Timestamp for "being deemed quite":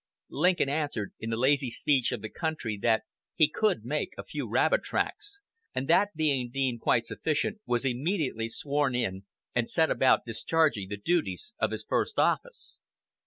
6.15-7.05